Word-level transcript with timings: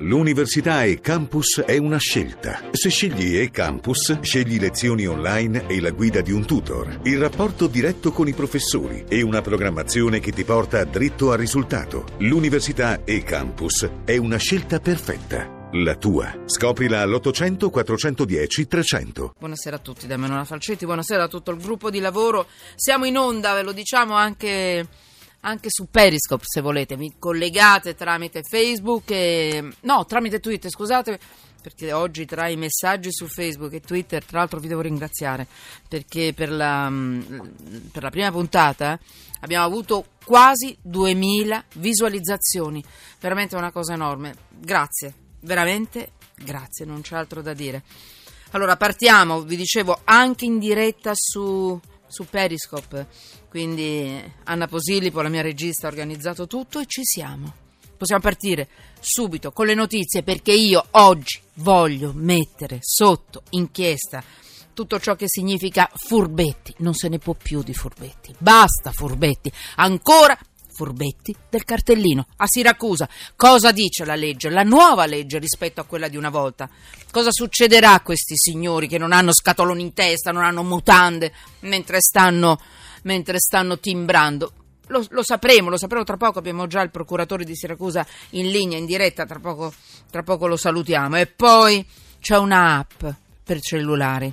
L'università 0.00 0.84
e 0.84 1.00
campus 1.00 1.60
è 1.66 1.76
una 1.76 1.98
scelta. 1.98 2.68
Se 2.70 2.88
scegli 2.88 3.36
e 3.36 3.50
campus, 3.50 4.20
scegli 4.20 4.60
lezioni 4.60 5.06
online 5.06 5.66
e 5.66 5.80
la 5.80 5.90
guida 5.90 6.20
di 6.20 6.30
un 6.30 6.46
tutor, 6.46 7.00
il 7.02 7.18
rapporto 7.18 7.66
diretto 7.66 8.12
con 8.12 8.28
i 8.28 8.32
professori 8.32 9.04
e 9.08 9.22
una 9.22 9.40
programmazione 9.40 10.20
che 10.20 10.30
ti 10.30 10.44
porta 10.44 10.84
dritto 10.84 11.32
al 11.32 11.38
risultato. 11.38 12.04
L'università 12.18 13.02
e 13.02 13.24
campus 13.24 13.90
è 14.04 14.16
una 14.16 14.36
scelta 14.36 14.78
perfetta. 14.78 15.68
La 15.72 15.96
tua. 15.96 16.42
Scoprila 16.46 17.02
all'800 17.02 17.68
410 17.68 18.68
300. 18.68 19.34
Buonasera 19.36 19.76
a 19.76 19.80
tutti 19.80 20.06
da 20.06 20.16
Manuela 20.16 20.44
Falcetti, 20.44 20.84
buonasera 20.84 21.24
a 21.24 21.28
tutto 21.28 21.50
il 21.50 21.58
gruppo 21.58 21.90
di 21.90 21.98
lavoro. 21.98 22.46
Siamo 22.76 23.04
in 23.04 23.18
onda, 23.18 23.52
ve 23.52 23.62
lo 23.62 23.72
diciamo 23.72 24.14
anche 24.14 24.86
anche 25.40 25.68
su 25.70 25.88
Periscope 25.90 26.44
se 26.46 26.60
volete, 26.60 26.96
vi 26.96 27.14
collegate 27.18 27.94
tramite 27.94 28.42
Facebook 28.42 29.10
e... 29.10 29.72
no, 29.80 30.04
tramite 30.04 30.40
Twitter, 30.40 30.70
scusate 30.70 31.18
perché 31.60 31.92
oggi 31.92 32.24
tra 32.24 32.48
i 32.48 32.56
messaggi 32.56 33.12
su 33.12 33.26
Facebook 33.26 33.72
e 33.72 33.80
Twitter, 33.80 34.24
tra 34.24 34.38
l'altro 34.38 34.60
vi 34.60 34.68
devo 34.68 34.80
ringraziare 34.80 35.46
perché 35.88 36.32
per 36.34 36.50
la, 36.50 36.88
mm, 36.88 37.20
per 37.92 38.02
la 38.02 38.10
prima 38.10 38.30
puntata 38.30 38.98
abbiamo 39.40 39.64
avuto 39.64 40.06
quasi 40.24 40.76
2000 40.80 41.64
visualizzazioni, 41.74 42.82
veramente 43.20 43.56
una 43.56 43.72
cosa 43.72 43.94
enorme. 43.94 44.34
Grazie, 44.48 45.14
veramente 45.40 46.12
grazie, 46.36 46.84
non 46.84 47.00
c'è 47.00 47.16
altro 47.16 47.42
da 47.42 47.54
dire. 47.54 47.82
Allora 48.52 48.76
partiamo, 48.76 49.42
vi 49.42 49.56
dicevo, 49.56 50.00
anche 50.04 50.46
in 50.46 50.58
diretta 50.58 51.12
su 51.14 51.78
su 52.08 52.26
Periscope. 52.28 53.06
Quindi 53.48 54.20
Anna 54.44 54.66
Posilipo, 54.66 55.20
la 55.20 55.28
mia 55.28 55.42
regista, 55.42 55.86
ha 55.86 55.90
organizzato 55.90 56.46
tutto 56.46 56.80
e 56.80 56.86
ci 56.86 57.02
siamo. 57.04 57.54
Possiamo 57.96 58.22
partire 58.22 58.68
subito 59.00 59.52
con 59.52 59.66
le 59.66 59.74
notizie 59.74 60.22
perché 60.22 60.52
io 60.52 60.84
oggi 60.92 61.40
voglio 61.54 62.12
mettere 62.14 62.78
sotto 62.80 63.42
inchiesta 63.50 64.22
tutto 64.78 65.00
ciò 65.00 65.16
che 65.16 65.24
significa 65.26 65.90
furbetti. 65.92 66.72
Non 66.78 66.94
se 66.94 67.08
ne 67.08 67.18
può 67.18 67.34
più 67.34 67.64
di 67.64 67.74
furbetti. 67.74 68.32
Basta 68.38 68.92
furbetti. 68.92 69.50
Ancora 69.74 70.38
furbetti 70.78 71.34
del 71.50 71.64
cartellino. 71.64 72.26
A 72.36 72.46
Siracusa, 72.46 73.08
cosa 73.34 73.72
dice 73.72 74.04
la 74.04 74.14
legge, 74.14 74.48
la 74.48 74.62
nuova 74.62 75.06
legge 75.06 75.40
rispetto 75.40 75.80
a 75.80 75.84
quella 75.84 76.06
di 76.06 76.16
una 76.16 76.30
volta? 76.30 76.70
Cosa 77.10 77.32
succederà 77.32 77.94
a 77.94 78.00
questi 78.00 78.36
signori 78.36 78.86
che 78.86 78.96
non 78.96 79.10
hanno 79.10 79.32
scatoloni 79.32 79.82
in 79.82 79.92
testa, 79.92 80.30
non 80.30 80.44
hanno 80.44 80.62
mutande 80.62 81.32
mentre 81.60 82.00
stanno, 82.00 82.60
mentre 83.02 83.38
stanno 83.40 83.80
timbrando? 83.80 84.52
Lo, 84.86 85.04
lo, 85.10 85.24
sapremo, 85.24 85.68
lo 85.68 85.76
sapremo 85.76 86.04
tra 86.04 86.16
poco. 86.16 86.38
Abbiamo 86.38 86.68
già 86.68 86.80
il 86.80 86.90
procuratore 86.90 87.44
di 87.44 87.56
Siracusa 87.56 88.06
in 88.30 88.50
linea, 88.50 88.78
in 88.78 88.86
diretta. 88.86 89.26
Tra 89.26 89.40
poco, 89.40 89.72
tra 90.10 90.22
poco 90.22 90.46
lo 90.46 90.56
salutiamo. 90.56 91.16
E 91.16 91.26
poi 91.26 91.84
c'è 92.20 92.38
un'app 92.38 93.04
per 93.42 93.60
cellulari 93.60 94.32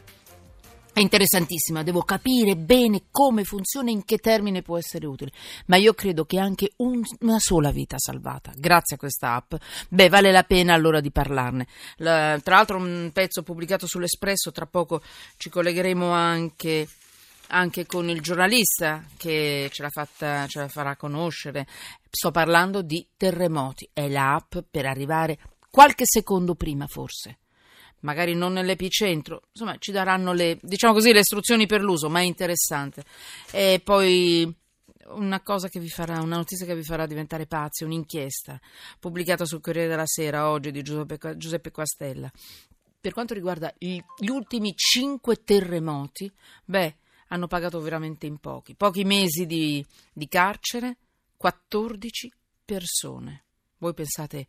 è 0.96 1.02
interessantissima, 1.02 1.84
devo 1.84 2.04
capire 2.04 2.56
bene 2.56 3.08
come 3.12 3.44
funziona 3.44 3.90
e 3.90 3.92
in 3.92 4.06
che 4.06 4.18
termine 4.18 4.62
può 4.62 4.78
essere 4.78 5.06
utile, 5.06 5.32
ma 5.66 5.76
io 5.76 5.94
credo 5.94 6.24
che 6.24 6.40
anche 6.40 6.72
un, 6.78 7.02
una 7.20 7.38
sola 7.38 7.70
vita 7.70 7.98
salvata, 8.00 8.54
grazie 8.56 8.96
a 8.96 9.00
questa 9.00 9.36
app, 9.36 9.56
beh, 9.90 10.08
vale 10.08 10.32
la 10.32 10.44
pena 10.44 10.74
allora 10.74 11.02
di 11.02 11.12
parlarne. 11.12 11.68
La, 11.98 12.40
tra 12.42 12.56
l'altro 12.56 12.78
un 12.78 13.10
pezzo 13.12 13.44
pubblicato 13.44 13.88
sull'Espresso, 13.88 14.54
tra 14.54 14.68
poco 14.68 15.02
ci 15.36 15.50
collegheremo 15.50 16.12
anche 16.12 16.88
anche 17.48 17.86
con 17.86 18.10
il 18.10 18.22
giornalista 18.22 19.04
che 19.18 19.70
ce 19.74 19.82
la, 19.82 19.90
fatta, 19.90 20.48
ce 20.48 20.60
la 20.60 20.68
farà 20.70 20.96
conoscere. 20.96 21.68
Sto 22.10 22.32
parlando 22.32 22.82
di 22.82 23.06
terremoti, 23.18 23.90
è 23.92 24.08
l'app 24.08 24.60
per 24.72 24.86
arrivare 24.86 25.40
qualche 25.70 26.06
secondo 26.06 26.56
prima 26.56 26.88
forse 26.88 27.40
magari 28.06 28.36
non 28.36 28.54
nell'epicentro, 28.54 29.42
insomma 29.52 29.76
ci 29.80 29.92
daranno 29.92 30.32
le, 30.32 30.60
diciamo 30.62 30.94
così, 30.94 31.12
le 31.12 31.20
istruzioni 31.20 31.66
per 31.66 31.82
l'uso, 31.82 32.08
ma 32.08 32.20
è 32.20 32.24
interessante. 32.24 33.04
E 33.52 33.82
poi 33.84 34.54
una 35.08 35.42
cosa 35.42 35.68
che 35.68 35.80
vi 35.80 35.90
farà, 35.90 36.22
una 36.22 36.38
notizia 36.38 36.66
che 36.66 36.76
vi 36.76 36.84
farà 36.84 37.06
diventare 37.08 37.48
pazzi, 37.48 37.84
un'inchiesta 37.84 38.60
pubblicata 39.00 39.46
sul 39.46 39.60
Corriere 39.60 39.90
della 39.90 40.06
Sera 40.06 40.50
oggi 40.50 40.72
di 40.72 40.84
Giuseppe, 40.84 41.36
Giuseppe 41.38 41.72
Quastella. 41.72 42.32
Per 43.02 43.14
quanto 43.14 43.34
riguarda 43.34 43.74
gli, 43.78 44.00
ultimi 44.30 44.74
cinque 44.76 45.44
terremoti, 45.44 46.32
beh, 46.64 46.96
hanno 47.30 47.48
pagato 47.48 47.80
veramente 47.80 48.28
in 48.28 48.38
pochi. 48.38 48.76
Pochi 48.76 49.04
mesi 49.04 49.46
di, 49.46 49.84
di 50.14 50.28
carcere, 50.28 50.98
14 51.38 52.32
persone. 52.64 53.44
Voi 53.78 53.94
pensate 53.94 54.48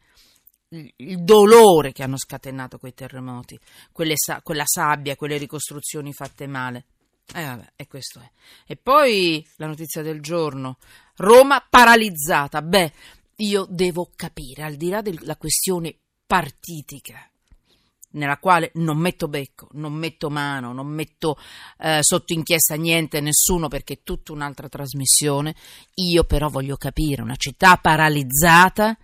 il 0.97 1.22
dolore 1.22 1.92
che 1.92 2.03
hanno 2.03 2.19
scatenato 2.19 2.78
quei 2.78 2.94
terremoti, 2.94 3.59
sa- 4.14 4.41
quella 4.42 4.66
sabbia, 4.66 5.16
quelle 5.16 5.37
ricostruzioni 5.37 6.12
fatte 6.12 6.47
male. 6.47 6.84
E 7.34 7.42
eh, 7.42 7.44
vabbè, 7.44 7.72
e 7.76 7.87
questo 7.88 8.20
è. 8.20 8.31
E 8.66 8.76
poi 8.76 9.47
la 9.56 9.66
notizia 9.66 10.03
del 10.03 10.20
giorno: 10.20 10.78
Roma 11.16 11.64
paralizzata. 11.69 12.62
Beh, 12.62 12.92
io 13.37 13.66
devo 13.69 14.10
capire, 14.14 14.62
al 14.62 14.76
di 14.76 14.88
là 14.88 15.03
della 15.03 15.37
questione 15.37 15.97
partitica, 16.26 17.28
nella 18.10 18.38
quale 18.38 18.70
non 18.75 18.97
metto 18.98 19.28
becco, 19.28 19.69
non 19.72 19.93
metto 19.93 20.31
mano, 20.31 20.72
non 20.72 20.87
metto 20.87 21.37
eh, 21.78 21.98
sotto 22.00 22.32
inchiesta 22.32 22.76
niente, 22.76 23.20
nessuno, 23.20 23.69
perché 23.69 23.94
è 23.94 24.00
tutta 24.03 24.32
un'altra 24.32 24.69
trasmissione. 24.69 25.54
Io 25.94 26.25
però 26.25 26.48
voglio 26.48 26.76
capire 26.76 27.22
una 27.22 27.37
città 27.37 27.76
paralizzata 27.76 28.97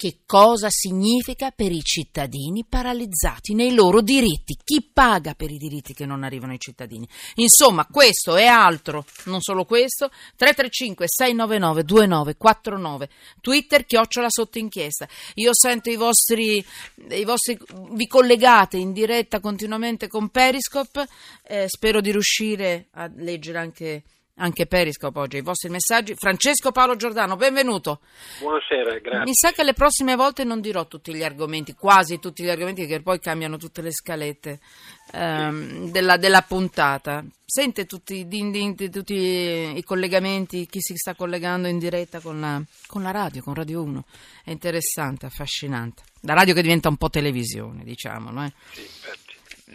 che 0.00 0.20
cosa 0.24 0.68
significa 0.70 1.50
per 1.50 1.70
i 1.70 1.82
cittadini 1.82 2.64
paralizzati 2.66 3.52
nei 3.52 3.74
loro 3.74 4.00
diritti. 4.00 4.56
Chi 4.64 4.80
paga 4.90 5.34
per 5.34 5.50
i 5.50 5.58
diritti 5.58 5.92
che 5.92 6.06
non 6.06 6.22
arrivano 6.22 6.52
ai 6.52 6.58
cittadini? 6.58 7.06
Insomma, 7.34 7.84
questo 7.84 8.36
e 8.36 8.46
altro, 8.46 9.04
non 9.24 9.42
solo 9.42 9.66
questo, 9.66 10.08
335 10.36 11.04
699 11.06 11.84
2949, 11.84 13.10
Twitter 13.42 13.84
chiocciola 13.84 14.30
sotto 14.30 14.56
inchiesta. 14.56 15.06
Io 15.34 15.50
sento 15.52 15.90
i 15.90 15.96
vostri, 15.96 16.64
i 17.10 17.24
vostri 17.26 17.58
vi 17.90 18.06
collegate 18.06 18.78
in 18.78 18.94
diretta 18.94 19.38
continuamente 19.38 20.08
con 20.08 20.30
Periscope, 20.30 21.06
eh, 21.42 21.66
spero 21.68 22.00
di 22.00 22.10
riuscire 22.10 22.88
a 22.92 23.10
leggere 23.14 23.58
anche 23.58 24.02
anche 24.40 24.66
Periscope 24.66 25.18
oggi, 25.18 25.36
i 25.36 25.42
vostri 25.42 25.68
messaggi. 25.68 26.14
Francesco 26.14 26.72
Paolo 26.72 26.96
Giordano, 26.96 27.36
benvenuto. 27.36 28.00
Buonasera, 28.40 28.98
grazie. 28.98 29.24
Mi 29.24 29.34
sa 29.34 29.52
che 29.52 29.62
le 29.62 29.74
prossime 29.74 30.16
volte 30.16 30.44
non 30.44 30.60
dirò 30.60 30.86
tutti 30.86 31.14
gli 31.14 31.22
argomenti, 31.22 31.74
quasi 31.74 32.18
tutti 32.18 32.42
gli 32.42 32.48
argomenti, 32.48 32.86
che 32.86 33.00
poi 33.00 33.20
cambiano 33.20 33.58
tutte 33.58 33.82
le 33.82 33.92
scalette 33.92 34.60
ehm, 35.12 35.90
della, 35.90 36.16
della, 36.16 36.42
puntata. 36.42 37.24
Sente 37.44 37.84
tutti, 37.84 38.26
din, 38.26 38.50
din, 38.50 38.74
tutti, 38.90 39.14
i 39.14 39.82
collegamenti, 39.84 40.66
chi 40.66 40.80
si 40.80 40.96
sta 40.96 41.14
collegando 41.14 41.68
in 41.68 41.78
diretta 41.78 42.20
con 42.20 42.40
la, 42.40 42.62
con 42.86 43.02
la 43.02 43.10
radio, 43.10 43.42
con 43.42 43.54
Radio 43.54 43.82
1. 43.82 44.04
È 44.44 44.50
interessante, 44.50 45.26
affascinante. 45.26 46.02
La 46.22 46.34
radio 46.34 46.54
che 46.54 46.62
diventa 46.62 46.88
un 46.88 46.96
po' 46.96 47.10
televisione, 47.10 47.84
diciamo, 47.84 48.30
no? 48.30 48.44
Eh? 48.44 48.52
Sì, 48.72 48.86
certo 49.02 49.29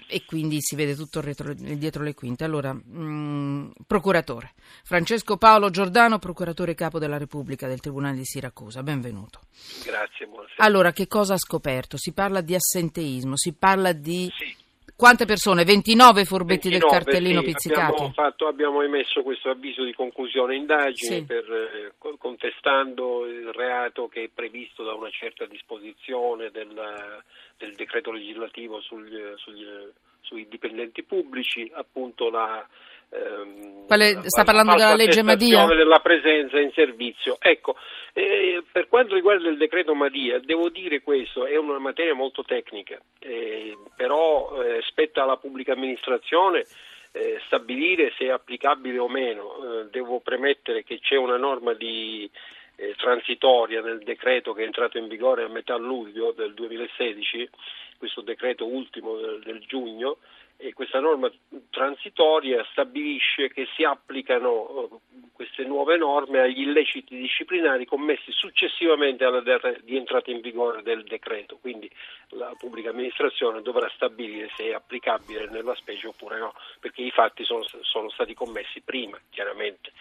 e 0.07 0.23
quindi 0.25 0.57
si 0.61 0.75
vede 0.75 0.95
tutto 0.95 1.22
retro, 1.22 1.53
dietro 1.53 2.03
le 2.03 2.13
quinte. 2.13 2.44
Allora, 2.44 2.73
mh, 2.73 2.81
mm, 2.83 3.69
procuratore 3.88 4.53
Francesco 4.83 5.38
Paolo 5.38 5.69
Giordano, 5.69 6.19
procuratore 6.19 6.75
capo 6.75 7.00
della 7.00 7.17
Repubblica 7.17 7.67
del 7.67 7.79
Tribunale 7.79 8.17
di 8.17 8.25
Siracusa, 8.25 8.84
benvenuto. 8.84 9.41
Grazie, 9.84 10.28
buonasera. 10.28 10.63
Allora, 10.63 10.91
che 10.91 11.07
cosa 11.07 11.35
ha 11.35 11.38
scoperto? 11.38 11.97
Si 11.97 12.11
parla 12.11 12.41
di 12.41 12.55
assenteismo, 12.55 13.35
si 13.38 13.53
parla 13.53 13.91
di... 13.91 14.31
Sì. 14.35 14.63
Quante 14.97 15.25
persone? 15.25 15.66
29 15.66 16.23
furbetti 16.23 16.69
29, 16.69 16.79
del 16.79 16.89
cartellino 16.89 17.39
sì, 17.41 17.45
pizzicati? 17.47 17.91
Abbiamo, 17.91 18.13
fatto, 18.13 18.47
abbiamo, 18.47 18.81
emesso 18.81 19.23
questo 19.23 19.50
avviso 19.50 19.83
di 19.83 19.94
conclusione 19.94 20.56
indagine 20.56 21.17
sì. 21.17 21.25
per, 21.25 21.44
eh, 21.51 21.94
contestando 22.17 23.25
il 23.25 23.51
reato 23.51 24.07
che 24.07 24.23
è 24.23 24.29
previsto 24.34 24.84
da 24.84 24.94
una 24.94 25.09
certa 25.09 25.45
disposizione 25.47 26.50
del, 26.50 26.73
del 27.58 27.75
decreto 27.75 28.11
legislativo 28.11 28.79
sugli, 28.79 29.20
sugli, 29.35 29.67
sui 30.25 30.47
dipendenti 30.49 31.03
pubblici, 31.03 31.72
appunto 31.73 32.29
la 32.29 32.66
ehm, 33.09 33.85
Quale, 33.85 34.22
sta 34.25 34.43
parlando 34.43 34.75
della 34.75 34.95
legge 34.95 35.23
Madia? 35.23 35.66
della 35.67 35.99
presenza 35.99 36.59
in 36.59 36.72
servizio. 36.73 37.37
Ecco, 37.39 37.75
eh, 38.13 38.63
per 38.72 38.87
quanto 38.87 39.16
riguarda 39.16 39.47
il 39.47 39.57
decreto 39.57 39.93
Madia, 39.93 40.39
devo 40.39 40.69
dire 40.69 41.01
questo, 41.01 41.45
è 41.45 41.55
una 41.57 41.79
materia 41.79 42.13
molto 42.13 42.43
tecnica, 42.43 42.99
eh, 43.19 43.77
però 43.95 44.61
eh, 44.61 44.81
spetta 44.81 45.23
alla 45.23 45.37
pubblica 45.37 45.73
amministrazione 45.73 46.66
eh, 47.11 47.39
stabilire 47.45 48.11
se 48.17 48.25
è 48.25 48.29
applicabile 48.29 48.97
o 48.97 49.07
meno. 49.07 49.55
Eh, 49.55 49.89
devo 49.89 50.19
premettere 50.19 50.83
che 50.83 50.99
c'è 50.99 51.16
una 51.16 51.37
norma 51.37 51.73
di 51.73 52.29
transitoria 52.97 53.81
nel 53.81 54.03
decreto 54.03 54.53
che 54.53 54.63
è 54.63 54.66
entrato 54.66 54.97
in 54.97 55.07
vigore 55.07 55.43
a 55.43 55.47
metà 55.47 55.75
luglio 55.77 56.31
del 56.31 56.53
2016, 56.53 57.49
questo 57.97 58.22
decreto 58.22 58.66
ultimo 58.66 59.17
del, 59.17 59.41
del 59.43 59.59
giugno, 59.66 60.17
e 60.57 60.73
questa 60.73 60.99
norma 60.99 61.29
transitoria 61.69 62.66
stabilisce 62.72 63.49
che 63.49 63.67
si 63.75 63.83
applicano 63.83 64.89
eh, 64.89 65.19
queste 65.33 65.66
nuove 65.66 65.97
norme 65.97 66.39
agli 66.39 66.61
illeciti 66.61 67.17
disciplinari 67.17 67.85
commessi 67.85 68.31
successivamente 68.31 69.25
alla 69.25 69.41
data 69.41 69.72
di 69.81 69.97
entrata 69.97 70.31
in 70.31 70.39
vigore 70.39 70.81
del 70.81 71.03
decreto, 71.03 71.57
quindi 71.59 71.91
la 72.29 72.55
pubblica 72.57 72.91
amministrazione 72.91 73.61
dovrà 73.61 73.89
stabilire 73.95 74.49
se 74.55 74.67
è 74.67 74.73
applicabile 74.73 75.49
nella 75.49 75.75
specie 75.75 76.07
oppure 76.07 76.39
no, 76.39 76.53
perché 76.79 77.01
i 77.01 77.11
fatti 77.11 77.43
sono, 77.43 77.66
sono 77.81 78.09
stati 78.11 78.33
commessi 78.33 78.79
prima, 78.81 79.19
chiaramente. 79.29 79.91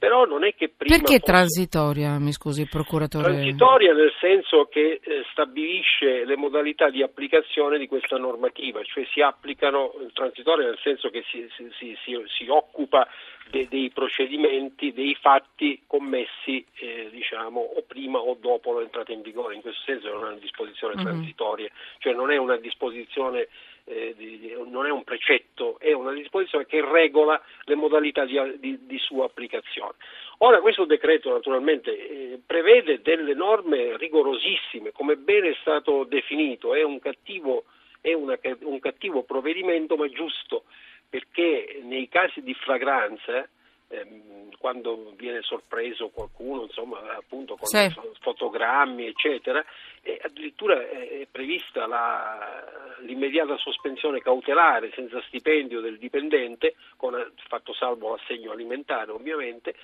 Però 0.00 0.24
non 0.24 0.44
è 0.44 0.54
che 0.54 0.70
prima 0.70 0.96
Perché 0.96 1.20
transitoria, 1.20 2.18
mi 2.18 2.32
scusi, 2.32 2.66
procuratore? 2.66 3.24
Transitoria 3.24 3.92
nel 3.92 4.10
senso 4.18 4.64
che 4.64 4.98
eh, 5.02 5.24
stabilisce 5.30 6.24
le 6.24 6.36
modalità 6.38 6.88
di 6.88 7.02
applicazione 7.02 7.76
di 7.76 7.86
questa 7.86 8.16
normativa, 8.16 8.82
cioè 8.82 9.04
si 9.12 9.20
applicano, 9.20 9.92
transitoria 10.14 10.68
nel 10.68 10.78
senso 10.82 11.10
che 11.10 11.22
si, 11.30 11.46
si, 11.54 11.94
si, 12.02 12.24
si 12.26 12.48
occupa 12.48 13.06
de, 13.50 13.66
dei 13.68 13.90
procedimenti, 13.90 14.94
dei 14.94 15.14
fatti 15.20 15.82
commessi 15.86 16.64
eh, 16.76 17.08
diciamo 17.10 17.60
o 17.60 17.82
prima 17.86 18.18
o 18.18 18.38
dopo 18.40 18.78
l'entrata 18.78 19.12
in 19.12 19.20
vigore, 19.20 19.54
in 19.54 19.60
questo 19.60 19.82
senso 19.84 20.08
non 20.08 20.24
è 20.24 20.28
una 20.28 20.38
disposizione 20.38 20.94
mm-hmm. 20.94 21.04
transitoria, 21.04 21.68
cioè 21.98 22.14
non 22.14 22.30
è 22.30 22.38
una 22.38 22.56
disposizione 22.56 23.48
eh, 23.90 24.14
di, 24.16 24.54
non 24.68 24.86
è 24.86 24.90
un 24.90 25.02
precetto, 25.02 25.78
è 25.78 25.92
una 25.92 26.12
disposizione 26.12 26.66
che 26.66 26.80
regola 26.80 27.40
le 27.64 27.74
modalità 27.74 28.24
di, 28.24 28.38
di, 28.58 28.86
di 28.86 28.98
sua 28.98 29.26
applicazione. 29.26 29.94
Ora 30.38 30.60
questo 30.60 30.84
decreto 30.84 31.30
naturalmente 31.30 31.90
eh, 31.90 32.40
prevede 32.46 33.02
delle 33.02 33.34
norme 33.34 33.96
rigorosissime, 33.96 34.92
come 34.92 35.16
bene 35.16 35.50
è 35.50 35.56
stato 35.60 36.04
definito, 36.04 36.74
è 36.74 36.82
un 36.82 36.98
cattivo, 37.00 37.64
è 38.00 38.12
una, 38.12 38.38
un 38.60 38.78
cattivo 38.78 39.24
provvedimento 39.24 39.96
ma 39.96 40.08
giusto, 40.08 40.64
perché 41.08 41.80
nei 41.82 42.08
casi 42.08 42.42
di 42.42 42.54
flagranza 42.54 43.48
ehm, 43.90 44.50
quando 44.58 45.12
viene 45.16 45.42
sorpreso 45.42 46.08
qualcuno, 46.08 46.62
insomma, 46.62 47.16
appunto 47.16 47.56
con 47.56 47.66
sì. 47.66 47.92
fotogrammi, 48.20 49.06
eccetera, 49.06 49.64
e 50.02 50.18
addirittura 50.22 50.80
è 50.80 51.26
prevista 51.30 51.86
la, 51.86 52.96
l'immediata 53.00 53.56
sospensione 53.56 54.20
cautelare 54.20 54.90
senza 54.94 55.20
stipendio 55.26 55.80
del 55.80 55.98
dipendente, 55.98 56.74
con, 56.96 57.14
fatto 57.48 57.72
salvo 57.74 58.10
l'assegno 58.10 58.52
alimentare 58.52 59.10
ovviamente, 59.10 59.74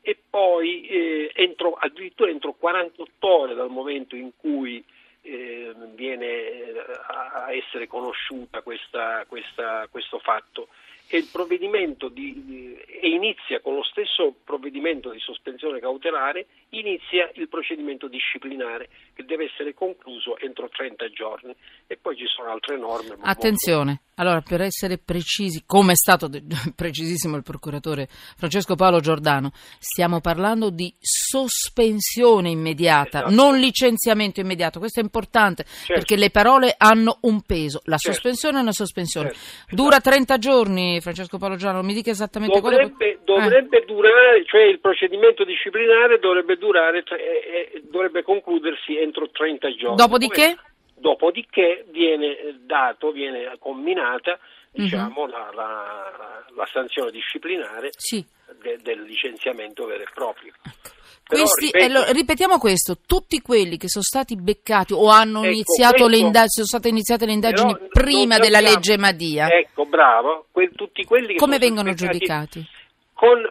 e 0.00 0.16
poi 0.28 0.86
eh, 0.86 1.32
entro, 1.34 1.74
addirittura 1.74 2.30
entro 2.30 2.54
48 2.54 3.26
ore 3.26 3.54
dal 3.54 3.68
momento 3.68 4.14
in 4.14 4.30
cui 4.36 4.82
eh, 5.22 5.74
viene 5.94 6.72
a 7.06 7.52
essere 7.52 7.86
conosciuta 7.86 8.62
questa, 8.62 9.24
questa, 9.26 9.86
questo 9.90 10.18
fatto 10.20 10.68
e 11.08 11.16
il 11.16 11.28
provvedimento 11.32 12.08
di, 12.08 12.76
e 13.00 13.08
inizia 13.08 13.60
con 13.60 13.74
lo 13.74 13.82
stesso 13.82 14.34
provvedimento 14.44 15.10
di 15.10 15.18
sospensione 15.20 15.80
cautelare, 15.80 16.46
inizia 16.70 17.30
il 17.34 17.48
procedimento 17.48 18.08
disciplinare 18.08 18.88
che 19.14 19.24
deve 19.24 19.44
essere 19.44 19.72
concluso 19.72 20.38
entro 20.38 20.68
30 20.68 21.08
giorni 21.10 21.54
e 21.86 21.96
poi 21.96 22.16
ci 22.16 22.26
sono 22.26 22.50
altre 22.50 22.76
norme. 22.76 23.16
Attenzione, 23.22 24.02
allora 24.16 24.40
per 24.40 24.60
essere 24.60 24.98
precisi, 24.98 25.62
come 25.64 25.92
è 25.92 25.96
stato 25.96 26.28
precisissimo 26.74 27.36
il 27.36 27.42
procuratore 27.42 28.08
Francesco 28.36 28.74
Paolo 28.74 29.00
Giordano, 29.00 29.52
stiamo 29.78 30.20
parlando 30.20 30.70
di 30.70 30.94
sospensione 31.00 32.50
immediata, 32.50 33.20
esatto. 33.20 33.34
non 33.34 33.58
licenziamento 33.58 34.40
immediato, 34.40 34.78
questo 34.78 35.00
è 35.00 35.02
importante 35.02 35.64
certo. 35.64 35.94
perché 35.94 36.16
le 36.16 36.30
parole 36.30 36.74
hanno 36.76 37.18
un 37.22 37.42
peso, 37.42 37.80
la 37.84 37.96
certo. 37.96 38.12
sospensione 38.12 38.58
è 38.58 38.62
una 38.62 38.72
sospensione, 38.72 39.32
certo. 39.32 39.74
dura 39.74 40.00
30 40.00 40.38
giorni 40.38 40.97
Francesco 41.00 41.38
Paolo 41.38 41.56
Giano, 41.56 41.82
mi 41.82 41.94
dica 41.94 42.10
esattamente 42.10 42.60
dovrebbe, 42.60 42.94
quello... 42.94 43.40
dovrebbe 43.40 43.82
eh. 43.82 43.84
durare, 43.84 44.44
cioè 44.44 44.62
il 44.62 44.80
procedimento 44.80 45.44
disciplinare 45.44 46.18
dovrebbe 46.18 46.56
durare, 46.56 47.02
eh, 47.02 47.82
dovrebbe 47.90 48.22
concludersi 48.22 48.96
entro 48.96 49.30
30 49.30 49.74
giorni. 49.74 49.96
Dopodiché? 49.96 50.56
Dopodiché 50.94 51.84
viene 51.90 52.58
dato, 52.64 53.12
viene 53.12 53.54
comminata 53.58 54.38
diciamo, 54.70 55.22
uh-huh. 55.22 55.30
la, 55.30 55.50
la, 55.54 56.44
la, 56.54 56.68
sanzione 56.72 57.10
disciplinare 57.10 57.90
sì. 57.96 58.24
de, 58.60 58.78
del 58.82 59.02
licenziamento 59.02 59.86
vero 59.86 60.02
e 60.02 60.08
proprio. 60.12 60.52
Ecco. 60.62 60.96
Questi, 61.28 61.66
ripeto, 61.70 62.06
eh, 62.06 62.12
ripetiamo 62.14 62.56
questo, 62.56 62.96
tutti 63.06 63.42
quelli 63.42 63.76
che 63.76 63.86
sono 63.86 64.02
stati 64.02 64.34
beccati 64.34 64.94
o 64.94 65.08
hanno 65.08 65.40
ecco, 65.40 65.50
iniziato 65.52 66.04
questo, 66.04 66.08
le 66.08 66.16
indagini, 66.16 66.48
sono 66.48 66.66
state 66.66 66.88
iniziate 66.88 67.26
le 67.26 67.32
indagini 67.32 67.76
prima 67.90 68.38
della 68.38 68.60
legge 68.60 68.96
Madia. 68.96 69.48
Ecco, 69.48 69.84
bravo, 69.84 70.46
que, 70.50 70.70
tutti 70.74 71.04
quelli 71.04 71.34
che 71.34 71.34
Come 71.34 71.58
vengono 71.58 71.92
giudicati? 71.92 72.66
Con, 73.12 73.46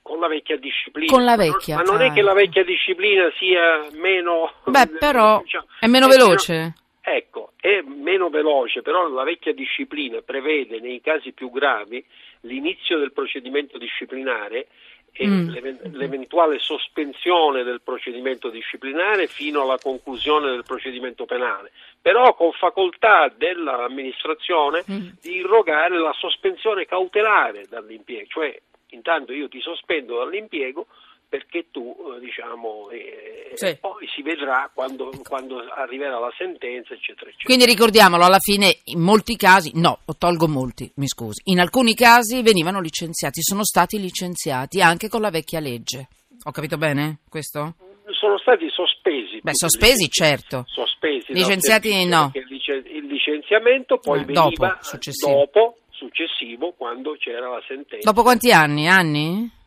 con, 0.00 0.18
la 0.18 0.28
vecchia 0.28 0.56
disciplina. 0.56 1.12
Con 1.12 1.24
la 1.24 1.36
vecchia. 1.36 1.76
Ma 1.76 1.82
non, 1.82 1.96
ma 1.96 2.00
non 2.00 2.10
è 2.10 2.14
che 2.14 2.22
la 2.22 2.32
vecchia 2.32 2.64
disciplina 2.64 3.30
sia 3.38 3.86
meno... 4.00 4.54
Beh, 4.64 4.88
però 4.98 5.42
diciamo, 5.42 5.66
è 5.78 5.86
meno 5.88 6.06
è 6.06 6.08
veloce. 6.08 6.52
Meno, 6.54 6.74
ecco, 7.02 7.52
è 7.60 7.82
meno 7.82 8.30
veloce, 8.30 8.80
però 8.80 9.06
la 9.08 9.24
vecchia 9.24 9.52
disciplina 9.52 10.22
prevede 10.22 10.80
nei 10.80 11.02
casi 11.02 11.32
più 11.32 11.50
gravi 11.50 12.02
l'inizio 12.44 12.98
del 12.98 13.12
procedimento 13.12 13.76
disciplinare 13.76 14.68
e 15.12 15.26
mm. 15.26 15.48
l'eventuale 15.92 16.58
sospensione 16.58 17.62
del 17.62 17.80
procedimento 17.82 18.48
disciplinare 18.48 19.26
fino 19.26 19.62
alla 19.62 19.78
conclusione 19.78 20.50
del 20.50 20.64
procedimento 20.64 21.24
penale, 21.26 21.72
però 22.00 22.34
con 22.34 22.52
facoltà 22.52 23.32
dell'amministrazione 23.36 24.84
mm. 24.90 25.08
di 25.20 25.36
irrogare 25.36 25.98
la 25.98 26.14
sospensione 26.16 26.86
cautelare 26.86 27.66
dall'impiego, 27.68 28.26
cioè 28.28 28.60
intanto 28.90 29.32
io 29.32 29.48
ti 29.48 29.60
sospendo 29.60 30.18
dall'impiego 30.18 30.86
perché 31.30 31.66
tu 31.70 31.96
eh, 32.16 32.18
diciamo 32.18 32.90
eh, 32.90 33.52
sì. 33.54 33.78
poi 33.80 34.06
si 34.12 34.20
vedrà 34.20 34.68
quando, 34.74 35.12
quando, 35.26 35.60
arriverà 35.60 36.18
la 36.18 36.32
sentenza 36.36 36.92
eccetera 36.92 37.30
eccetera 37.30 37.44
quindi 37.44 37.64
ricordiamolo 37.64 38.24
alla 38.24 38.40
fine 38.40 38.80
in 38.86 39.00
molti 39.00 39.36
casi 39.36 39.70
no 39.74 40.00
tolgo 40.18 40.48
molti 40.48 40.90
mi 40.96 41.06
scusi 41.06 41.40
in 41.44 41.60
alcuni 41.60 41.94
casi 41.94 42.42
venivano 42.42 42.80
licenziati 42.80 43.42
sono 43.42 43.64
stati 43.64 44.00
licenziati 44.00 44.82
anche 44.82 45.08
con 45.08 45.20
la 45.20 45.30
vecchia 45.30 45.60
legge 45.60 46.08
ho 46.42 46.50
capito 46.50 46.76
bene 46.76 47.20
questo? 47.28 47.76
sono 48.10 48.36
stati 48.38 48.68
sospesi 48.68 49.38
beh 49.40 49.54
sospesi 49.54 50.10
certo 50.10 50.64
sospesi 50.66 51.32
licenziati 51.32 52.04
no 52.06 52.32
il 52.34 53.06
licenziamento 53.06 53.98
poi 53.98 54.22
eh, 54.22 54.24
veniva 54.24 54.66
dopo 54.66 54.82
successivo. 54.82 55.32
dopo 55.32 55.76
successivo 55.90 56.72
quando 56.72 57.14
c'era 57.20 57.48
la 57.48 57.62
sentenza 57.68 58.10
dopo 58.10 58.22
quanti 58.22 58.50
anni? 58.50 58.88
anni? 58.88 59.58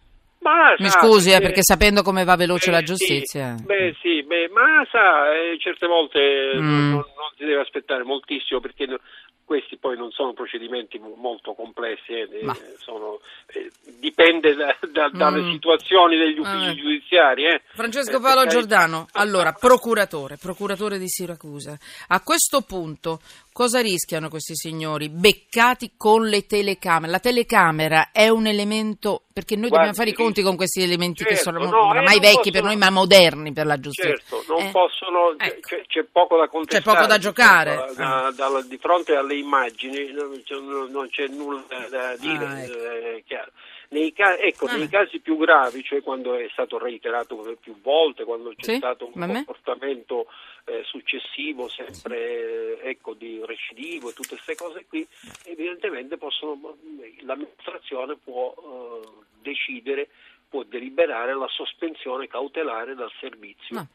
Ma, 0.44 0.76
Mi 0.78 0.90
sa, 0.90 1.00
scusi, 1.00 1.32
eh, 1.32 1.40
perché 1.40 1.64
sapendo 1.64 2.04
come 2.04 2.26
va 2.26 2.36
veloce 2.36 2.70
beh, 2.70 2.76
la 2.76 2.84
giustizia. 2.84 3.56
Sì, 3.58 3.64
beh, 3.64 3.96
sì, 4.02 4.24
beh, 4.24 4.50
ma 4.50 4.86
sa, 4.92 5.34
eh, 5.34 5.58
certe 5.58 5.88
volte 5.88 6.52
mm. 6.56 6.90
non, 6.92 7.06
non, 7.16 7.32
si 7.38 7.46
deve 7.46 7.62
aspettare 7.62 8.04
moltissimo 8.04 8.60
perché 8.60 8.88
questi 9.46 9.78
poi 9.78 9.96
non 9.98 10.12
sono 10.12 10.34
procedimenti 10.34 11.00
molto 11.00 11.54
complessi, 11.54 12.14
eh, 12.14 12.28
sono, 12.78 13.20
eh, 13.48 13.72
dipende 14.00 14.56
da, 14.56 14.76
da, 14.92 15.10
dalle 15.10 15.42
mm. 15.42 15.52
situazioni 15.52 16.18
degli 16.18 16.40
uffici 16.40 16.76
giudiziari. 16.76 17.46
Eh. 17.46 17.62
Francesco 17.74 18.20
Paolo 18.20 18.46
Giordano, 18.48 19.08
allora, 19.14 19.52
procuratore, 19.54 20.38
procuratore 20.38 20.98
di 20.98 21.08
Siracusa. 21.08 21.78
A 22.08 22.22
questo 22.22 22.62
punto 22.62 23.20
cosa 23.54 23.80
rischiano 23.80 24.28
questi 24.28 24.56
signori? 24.56 25.08
Beccati 25.10 25.94
con 25.96 26.28
le 26.28 26.46
telecamere. 26.46 27.12
La 27.12 27.20
telecamera 27.20 28.10
è 28.12 28.28
un 28.28 28.48
elemento, 28.48 29.24
perché 29.32 29.56
noi 29.56 29.70
Guardi, 29.70 29.88
dobbiamo 29.88 29.94
fare 29.94 30.10
i 30.10 30.14
conti 30.14 30.42
con 30.42 30.58
questi 30.58 30.82
elementi 30.82 31.24
certo, 31.24 31.34
che 31.34 31.40
sono 31.40 31.60
no, 31.60 31.88
oramai 31.88 32.20
vecchi 32.20 32.52
possono, 32.52 32.52
per 32.52 32.64
noi 32.64 32.76
ma 32.76 32.90
moderni 32.90 33.54
per 33.54 33.66
la 33.66 33.80
giustizia. 33.80 34.16
Certo, 34.18 34.44
non 34.48 34.72
possono, 34.72 35.36
ecco. 35.38 35.60
c'è, 35.62 35.84
c'è, 35.88 36.04
poco 36.12 36.36
da 36.36 36.50
contestare. 36.50 36.84
C'è 36.84 36.92
poco 36.92 37.08
da 37.08 37.18
giocare. 37.18 37.76
Da, 37.96 38.34
da, 38.36 38.50
da, 38.50 38.62
di 38.62 38.78
fronte 38.78 39.16
alle 39.16 39.36
immagini 39.36 40.12
non 40.12 41.08
c'è, 41.10 41.28
nulla 41.28 41.64
da 41.90 42.16
dire, 42.18 42.46
ah, 42.46 42.60
ecco. 42.60 42.78
eh, 42.78 43.24
nei, 43.94 44.14
ecco, 44.16 44.66
ah. 44.66 44.76
nei, 44.76 44.90
casi 44.90 45.20
più 45.20 45.38
gravi, 45.38 45.84
cioè 45.84 46.02
quando 46.02 46.36
è 46.36 46.48
stato 46.52 46.78
reiterato 46.78 47.56
più 47.62 47.80
volte, 47.82 48.24
quando 48.24 48.50
c'è 48.56 48.74
sì? 48.74 48.76
stato 48.78 49.10
un 49.14 49.14
comportamento 49.14 50.28
eh, 50.66 50.82
successivo, 50.84 51.70
sempre 51.70 52.82
ecco, 52.82 53.14
di 53.14 53.42
recidivo 53.46 54.10
e 54.10 54.14
tutte 54.14 54.36
queste 54.36 54.56
cose 54.56 54.86
qui, 54.88 55.08
evidentemente 55.46 56.18
possono, 56.18 56.78
l'amministrazione 57.22 58.18
può 58.18 58.54
eh, 58.58 59.08
decidere, 59.42 60.10
può 60.50 60.64
deliberare 60.64 61.36
la 61.36 61.48
sospensione 61.48 62.28
cautelare 62.28 62.96
dal 62.96 63.12
servizio. 63.20 63.76
No. 63.76 63.88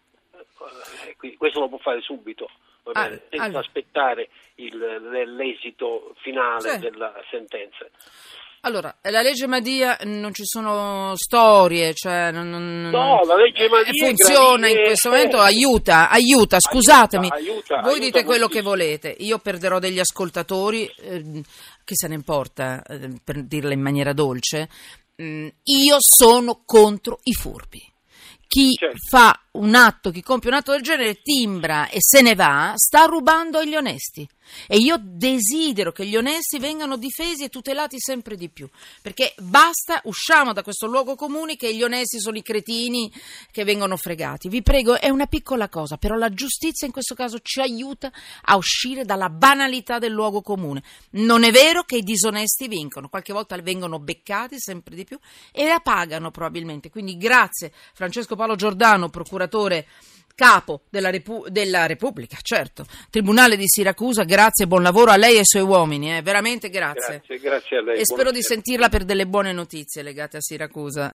Eh, 1.07 1.37
questo 1.37 1.61
lo 1.61 1.69
può 1.69 1.79
fare 1.79 2.01
subito 2.01 2.49
ah, 2.93 3.09
senza 3.09 3.43
allora. 3.43 3.59
aspettare 3.59 4.29
il, 4.57 4.77
l'esito 5.35 6.15
finale 6.19 6.71
sì. 6.71 6.79
della 6.79 7.13
sentenza. 7.31 7.87
Allora, 8.63 8.95
la 9.03 9.23
legge 9.23 9.47
Madia 9.47 9.97
non 10.03 10.35
ci 10.35 10.43
sono 10.45 11.13
storie, 11.17 11.95
cioè 11.95 12.31
non, 12.33 12.51
non- 12.51 12.89
No, 12.91 13.21
la 13.25 13.37
legge 13.37 13.69
Madia 13.69 13.93
è 13.93 14.07
funziona 14.07 14.69
in 14.69 14.77
questo 14.85 15.09
eh, 15.09 15.11
momento, 15.13 15.39
aiuta, 15.39 16.11
aiuta, 16.11 16.59
scusatemi. 16.59 17.29
aiuta, 17.31 17.77
Voi 17.83 17.93
aiuta 17.93 18.05
dite 18.05 18.25
quello 18.25 18.49
che 18.49 18.61
volete, 18.61 19.15
io 19.21 19.39
perderò 19.39 19.79
degli 19.79 20.01
ascoltatori, 20.01 20.91
ehm, 21.03 21.41
chi 21.85 21.95
se 21.95 22.09
ne 22.09 22.15
importa, 22.15 22.83
eh, 22.83 23.11
per 23.23 23.45
dirla 23.45 23.73
in 23.73 23.81
maniera 23.81 24.13
dolce. 24.13 24.69
Mm, 25.23 25.49
io 25.65 25.97
sono 26.01 26.63
contro 26.65 27.21
i 27.25 27.33
furbi. 27.35 27.81
Chi 28.47 28.73
Certo. 28.75 28.97
fa 29.11 29.39
un 29.53 29.75
atto, 29.75 30.11
chi 30.11 30.23
compie 30.23 30.49
un 30.51 30.57
atto 30.57 30.73
del 30.73 30.81
genere, 30.83 31.17
timbra 31.23 31.89
e 31.89 31.99
se 32.01 32.23
ne 32.23 32.35
va, 32.35 32.73
sta 32.77 33.05
rubando 33.05 33.59
agli 33.59 33.75
onesti. 33.77 34.27
E 34.67 34.79
io 34.79 34.99
desidero 35.01 35.93
che 35.93 36.07
gli 36.07 36.17
onesti 36.17 36.59
vengano 36.59 36.97
difesi 36.97 37.45
e 37.45 37.49
tutelati 37.49 37.97
sempre 37.99 38.37
di 38.37 38.49
più. 38.49 38.69
Perché 39.03 39.35
basta, 39.39 40.01
usciamo 40.05 40.53
da 40.53 40.63
questo 40.63 40.87
luogo 40.87 41.15
comune 41.15 41.57
che 41.57 41.75
gli 41.75 41.83
onesti 41.83 42.21
sono 42.21 42.37
i 42.37 42.43
cretini 42.43 43.13
che 43.51 43.65
vengono 43.65 43.97
fregati. 43.97 44.49
Vi 44.49 44.63
prego, 44.63 44.99
è 44.99 45.09
una 45.09 45.27
piccola 45.27 45.69
cosa, 45.69 45.97
però 45.97 46.17
la 46.17 46.31
giustizia 46.31 46.87
in 46.87 46.93
questo 46.93 47.15
caso 47.15 47.39
ci 47.41 47.61
aiuta 47.61 48.11
a 48.43 48.57
uscire 48.57 49.05
dalla 49.05 49.29
banalità 49.29 49.99
del 49.99 50.13
luogo 50.13 50.43
comune. 50.43 50.83
Non 51.11 51.45
è 51.45 51.51
vero 51.51 51.85
che 51.85 51.97
i 51.99 52.03
disonesti 52.03 52.69
vincono, 52.69 53.09
qualche 53.09 53.33
volta 53.33 53.57
vengono 53.57 53.99
beccati 53.99 54.57
sempre 54.59 54.95
di 54.95 55.05
più 55.05 55.19
e 55.53 55.67
la 55.67 55.81
pagano 55.81 56.31
probabilmente. 56.31 56.91
Quindi 56.91 57.17
grazie 57.17 57.73
Francesco 57.93 58.37
Paolo 58.37 58.57
Giordano, 58.57 59.09
procuratore 59.09 59.87
capo 60.39 60.83
della, 60.89 61.11
Repu- 61.11 61.49
della 61.49 61.87
Repubblica, 61.87 62.37
certo, 62.41 62.87
Tribunale 63.11 63.57
di 63.57 63.65
Siracusa, 63.67 64.23
grazie, 64.23 64.69
buon 64.69 64.85
lavoro 64.85 65.11
a 65.11 65.17
lei 65.17 65.35
e 65.35 65.39
ai 65.39 65.45
suoi 65.45 65.63
uomini, 65.63 66.17
eh, 66.17 66.23
veramente 66.23 66.69
grazie. 66.69 67.23
Grazie, 67.27 67.39
grazie 67.41 67.77
a 67.79 67.83
lei. 67.83 67.99
E 67.99 68.05
spero 68.05 68.31
di 68.31 68.41
sentirla 68.41 68.89
per 68.89 69.05
delle 69.05 69.27
buone 69.27 69.53
notizie 69.53 70.03
legate 70.03 70.37
a 70.37 70.41
Siracusa. 70.41 71.07